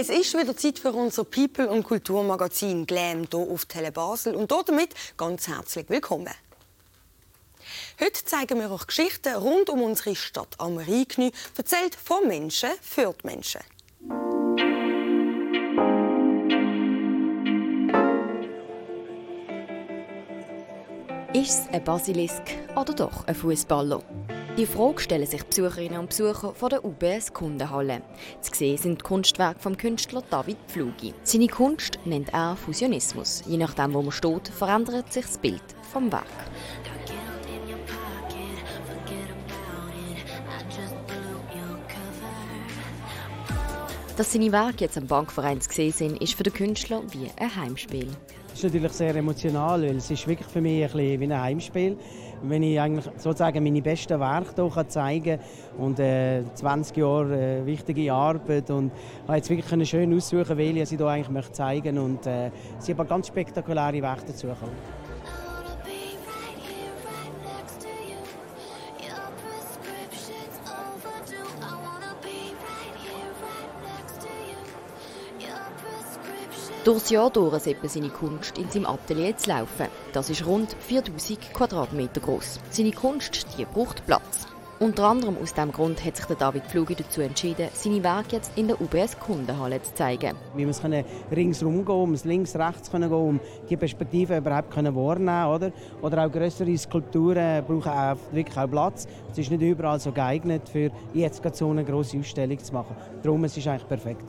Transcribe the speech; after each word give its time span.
Es 0.00 0.10
ist 0.10 0.32
wieder 0.38 0.56
Zeit 0.56 0.78
für 0.78 0.92
unser 0.92 1.24
People- 1.24 1.68
und 1.68 1.82
Kulturmagazin 1.82 2.86
Glam 2.86 3.26
hier 3.28 3.40
auf 3.40 3.64
Tele 3.64 3.90
Basel 3.90 4.36
und 4.36 4.52
damit 4.52 4.90
ganz 5.16 5.48
herzlich 5.48 5.90
willkommen. 5.90 6.32
Heute 7.98 8.24
zeigen 8.24 8.60
wir 8.60 8.70
euch 8.70 8.86
Geschichten 8.86 9.34
rund 9.34 9.68
um 9.68 9.82
unsere 9.82 10.14
Stadt 10.14 10.54
am 10.58 10.76
Rheingny, 10.76 11.32
erzählt 11.56 11.96
von 11.96 12.28
Menschen 12.28 12.70
für 12.80 13.12
die 13.12 13.26
Menschen. 13.26 13.60
Ist 21.32 21.50
es 21.50 21.68
ein 21.72 21.82
Basilisk 21.82 22.42
oder 22.76 22.94
doch 22.94 23.26
ein 23.26 23.34
Fußballer? 23.34 24.00
Die 24.58 24.66
Frage 24.66 25.00
stellen 25.00 25.24
sich 25.24 25.44
Besucherinnen 25.44 26.00
und 26.00 26.08
Besucher 26.08 26.52
von 26.52 26.68
der 26.68 26.84
UBS 26.84 27.32
Kundenhalle. 27.32 28.02
Zu 28.40 28.52
sehen 28.52 28.76
sind 28.76 29.04
Kunstwerke 29.04 29.60
vom 29.60 29.76
Künstler 29.76 30.24
David 30.28 30.56
Pflugi. 30.66 31.14
Seine 31.22 31.46
Kunst 31.46 32.00
nennt 32.04 32.34
er 32.34 32.56
Fusionismus. 32.56 33.44
Je 33.46 33.56
nachdem, 33.56 33.94
wo 33.94 34.02
man 34.02 34.10
steht, 34.10 34.48
verändert 34.48 35.12
sich 35.12 35.26
das 35.26 35.38
Bild 35.38 35.62
vom 35.92 36.10
Werk. 36.10 36.24
Dass 44.16 44.32
seine 44.32 44.50
Werke 44.50 44.80
jetzt 44.80 44.98
am 44.98 45.06
Bankverein 45.06 45.60
zu 45.60 45.72
sehen 45.72 45.92
sind, 45.92 46.20
ist 46.20 46.34
für 46.34 46.42
den 46.42 46.52
Künstler 46.52 47.04
wie 47.12 47.30
ein 47.38 47.54
Heimspiel. 47.54 48.08
Es 48.58 48.64
ist 48.64 48.72
natürlich 48.74 48.92
sehr 48.96 49.14
emotional, 49.14 49.82
weil 49.82 49.98
es 49.98 50.10
ist 50.10 50.26
wirklich 50.26 50.48
für 50.48 50.60
mich 50.60 50.82
ein 50.82 50.90
bisschen 50.90 51.20
wie 51.20 51.24
ein 51.32 51.40
Heimspiel. 51.40 51.96
Wenn 52.42 52.64
ich 52.64 52.80
eigentlich 52.80 53.04
sozusagen 53.16 53.62
meine 53.62 53.80
besten 53.80 54.18
Werke 54.18 54.68
hier 54.68 54.88
zeigen 54.88 55.38
kann 55.38 55.84
und 55.84 56.00
äh, 56.00 56.42
20 56.54 56.96
Jahre 56.96 57.60
äh, 57.60 57.66
wichtige 57.66 58.12
Arbeit 58.12 58.68
und 58.72 58.90
habe 59.28 59.36
jetzt 59.36 59.48
wirklich 59.48 59.72
eine 59.72 59.86
schön 59.86 60.12
aussuchen, 60.12 60.58
welche 60.58 60.80
ich 60.80 60.88
hier 60.88 61.06
eigentlich 61.06 61.52
zeigen 61.52 61.94
möchte 61.94 62.02
und 62.02 62.26
äh, 62.26 62.50
sie 62.80 62.94
haben 62.96 63.06
ganz 63.06 63.28
spektakuläre 63.28 64.02
Werke 64.02 64.24
dazu 64.26 64.48
Durchs 76.88 77.10
Jahr 77.10 77.28
durch 77.28 77.54
sieht 77.58 77.76
seine 77.82 78.08
Kunst 78.08 78.56
in 78.56 78.70
seinem 78.70 78.86
Atelier 78.86 79.36
zu 79.36 79.50
laufen. 79.50 79.88
Das 80.14 80.30
ist 80.30 80.46
rund 80.46 80.72
4000 80.72 81.52
Quadratmeter 81.52 82.18
groß. 82.22 82.60
Seine 82.70 82.92
Kunst 82.92 83.46
die 83.58 83.66
braucht 83.66 84.06
Platz. 84.06 84.46
Unter 84.80 85.04
anderem 85.04 85.36
aus 85.36 85.52
diesem 85.52 85.70
Grund 85.70 86.02
hat 86.02 86.16
sich 86.16 86.24
David 86.24 86.64
Pflugi 86.64 86.94
dazu 86.94 87.20
entschieden, 87.20 87.68
seine 87.74 88.02
Werke 88.02 88.36
jetzt 88.36 88.56
in 88.56 88.68
der 88.68 88.80
UBS 88.80 89.20
Kundenhalle 89.20 89.82
zu 89.82 89.92
zeigen. 89.92 90.34
Wir 90.56 90.66
müssen 90.66 91.04
ringsherum 91.30 91.84
gehen, 91.84 91.94
um 91.94 92.16
links, 92.24 92.56
rechts 92.56 92.90
gehen, 92.90 93.04
um 93.12 93.38
die 93.68 93.76
Perspektive 93.76 94.38
überhaupt 94.38 94.74
wahrnehmen 94.74 95.46
oder? 95.46 95.72
Oder 96.00 96.24
auch 96.24 96.32
größere 96.32 96.74
Skulpturen 96.78 97.66
brauchen 97.66 97.92
auch 97.92 98.16
wirklich 98.32 98.56
auch 98.56 98.70
Platz. 98.70 99.06
Es 99.30 99.36
ist 99.36 99.50
nicht 99.50 99.60
überall 99.60 100.00
so 100.00 100.10
geeignet, 100.10 100.66
für 100.66 100.90
jetzt 101.12 101.42
so 101.54 101.68
eine 101.68 101.84
große 101.84 102.18
Ausstellung 102.18 102.58
zu 102.58 102.72
machen. 102.72 102.96
Darum 103.22 103.44
ist 103.44 103.58
es 103.58 103.66
eigentlich 103.66 103.88
perfekt. 103.88 104.24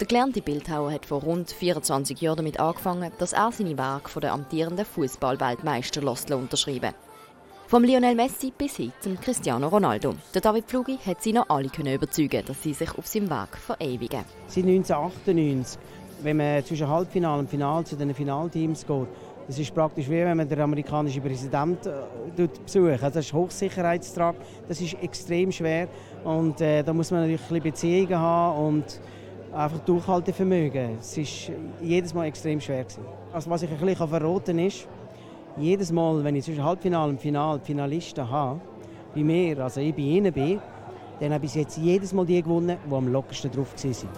Der 0.00 0.06
gelernte 0.06 0.40
Bildhauer 0.40 0.92
hat 0.92 1.04
vor 1.04 1.20
rund 1.20 1.50
24 1.50 2.18
Jahren 2.22 2.38
damit 2.38 2.58
angefangen, 2.58 3.12
dass 3.18 3.34
er 3.34 3.52
seine 3.52 3.76
Werke 3.76 4.08
von 4.08 4.22
der 4.22 4.32
amtierenden 4.32 4.86
Fußballweltmeister 4.86 6.00
unterschreiben 6.38 6.94
Vom 7.66 7.84
Lionel 7.84 8.14
Messi 8.14 8.50
bis 8.56 8.76
hin 8.76 8.94
zum 9.00 9.20
Cristiano 9.20 9.68
Ronaldo. 9.68 10.14
Der 10.32 10.40
David 10.40 10.64
Pflugi 10.64 10.96
hat 11.04 11.22
sie 11.22 11.34
noch 11.34 11.50
alle 11.50 11.68
können 11.68 11.94
überzeugen, 11.94 12.42
dass 12.46 12.62
sie 12.62 12.72
sich 12.72 12.96
auf 12.96 13.06
seinem 13.06 13.28
Werk 13.28 13.58
verewigen. 13.58 14.24
Seit 14.46 14.64
1998, 14.64 15.78
wenn 16.22 16.38
man 16.38 16.64
zwischen 16.64 16.88
Halbfinale 16.88 17.40
und 17.40 17.50
Final 17.50 17.84
zu 17.84 17.94
den 17.94 18.14
Finalteams 18.14 18.86
geht, 18.86 19.08
das 19.48 19.58
ist 19.58 19.74
praktisch 19.74 20.08
wie 20.08 20.24
wenn 20.24 20.38
man 20.38 20.48
den 20.48 20.60
amerikanischen 20.62 21.22
Präsidenten 21.22 21.90
äh, 22.38 22.48
besucht. 22.64 23.02
Also 23.02 23.16
das 23.16 23.26
ist 23.26 23.32
Hochsicherheitstrag, 23.34 24.36
das 24.66 24.80
ist 24.80 24.94
extrem 25.02 25.52
schwer 25.52 25.88
und 26.24 26.58
äh, 26.62 26.82
da 26.82 26.94
muss 26.94 27.10
man 27.10 27.20
natürlich 27.20 27.42
ein 27.42 27.48
bisschen 27.48 27.62
Beziehungen 27.62 28.18
haben 28.18 28.66
und 28.66 29.00
einfach 29.52 29.78
Durchhaltevermögen. 29.80 30.98
Es 30.98 31.16
war 31.16 31.54
jedes 31.82 32.14
Mal 32.14 32.26
extrem 32.26 32.60
schwer. 32.60 32.84
Also 33.32 33.50
was 33.50 33.62
ich 33.62 33.70
ein 33.70 33.78
bisschen 33.78 34.08
verraten 34.08 34.44
kann, 34.44 34.58
ist, 34.58 34.88
jedes 35.56 35.92
Mal, 35.92 36.22
wenn 36.22 36.36
ich 36.36 36.44
zwischen 36.44 36.62
Halbfinale 36.62 37.10
und 37.10 37.20
Final 37.20 37.60
Finalisten 37.60 38.28
habe, 38.30 38.60
bei 39.14 39.22
mir, 39.22 39.58
also 39.58 39.80
ich 39.80 39.94
bei 39.94 40.02
ihnen 40.02 40.32
bin, 40.32 40.60
dann 41.18 41.32
habe 41.32 41.44
ich 41.44 41.54
jetzt 41.54 41.76
jedes 41.76 42.12
Mal 42.12 42.24
die 42.24 42.42
gewonnen, 42.42 42.78
die 42.88 42.94
am 42.94 43.08
lockersten 43.12 43.50
drauf 43.50 43.74
waren. 43.76 44.08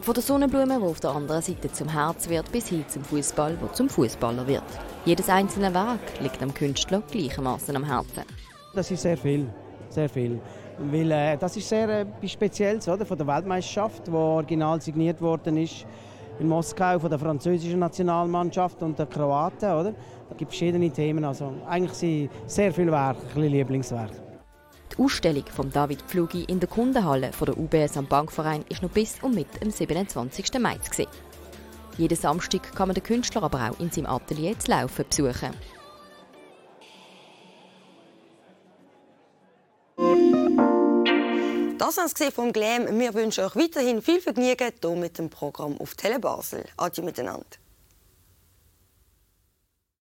Von 0.00 0.14
der 0.14 0.22
Sonnenblume, 0.22 0.78
die 0.78 0.84
auf 0.84 1.00
der 1.00 1.10
anderen 1.10 1.40
Seite 1.40 1.70
zum 1.72 1.88
Herz 1.88 2.28
wird, 2.28 2.50
bis 2.52 2.68
hin 2.68 2.84
zum 2.88 3.04
Fußball, 3.04 3.56
der 3.56 3.72
zum 3.72 3.88
Fußballer 3.88 4.46
wird. 4.46 4.62
Jedes 5.04 5.28
einzelne 5.28 5.72
Werk 5.72 6.00
liegt 6.20 6.42
am 6.42 6.52
Künstler 6.52 7.02
gleichermaßen 7.10 7.74
am 7.76 7.84
Herzen. 7.84 8.24
Das 8.74 8.90
ist 8.90 9.02
sehr 9.02 9.16
viel, 9.16 9.46
sehr 9.88 10.08
viel. 10.08 10.40
Weil, 10.78 11.10
äh, 11.10 11.36
das 11.36 11.56
ist 11.56 11.68
sehr 11.68 11.88
äh, 11.88 12.06
Spezielles 12.26 12.88
oder, 12.88 13.06
von 13.06 13.16
der 13.16 13.26
Weltmeisterschaft, 13.26 14.06
die 14.06 14.10
original 14.10 14.80
signiert 14.80 15.20
worden 15.20 15.56
ist 15.56 15.86
in 16.40 16.48
Moskau 16.48 16.98
von 16.98 17.10
der 17.10 17.18
französischen 17.18 17.78
Nationalmannschaft 17.78 18.82
und 18.82 18.98
der 18.98 19.06
Kroaten. 19.06 19.70
Oder? 19.70 19.94
Es 20.30 20.36
gibt 20.36 20.50
verschiedene 20.50 20.90
Themen. 20.90 21.24
Also, 21.24 21.52
eigentlich 21.68 21.92
sind 21.92 22.30
sehr 22.46 22.72
viele 22.72 22.90
Werke 22.90 23.20
ein 23.36 23.42
Lieblingswerke. 23.42 24.14
Die 24.96 25.02
Ausstellung 25.02 25.44
von 25.46 25.70
David 25.70 26.02
Pflugi 26.02 26.44
in 26.44 26.60
der 26.60 26.68
Kundenhalle 26.68 27.32
von 27.32 27.46
der 27.46 27.58
UBS 27.58 27.96
am 27.96 28.06
Bankverein 28.06 28.64
ist 28.68 28.82
noch 28.82 28.90
bis 28.90 29.22
und 29.22 29.34
mit 29.34 29.46
dem 29.60 29.70
27. 29.70 30.60
Mai. 30.60 30.76
Jeden 31.96 32.16
Samstag 32.16 32.74
kann 32.74 32.88
man 32.88 32.94
den 32.94 33.04
Künstler 33.04 33.44
aber 33.44 33.70
auch 33.70 33.80
in 33.80 33.90
seinem 33.90 34.06
Atelier 34.06 34.58
zu 34.58 34.70
laufen 34.70 35.04
besuchen. 35.08 35.50
Das 41.78 41.98
haben 41.98 42.08
Sie 42.14 42.30
vom 42.30 42.52
Glam. 42.52 43.00
Wir 43.00 43.14
wünschen 43.14 43.44
euch 43.44 43.56
weiterhin 43.56 44.00
viel 44.00 44.20
Vergnügen 44.20 44.72
hier 44.80 44.90
mit 44.96 45.18
dem 45.18 45.28
Programm 45.28 45.76
auf 45.80 45.96
Tele 45.96 46.20
Basel. 46.20 46.64
Adieu 46.76 47.04
miteinander. 47.04 47.44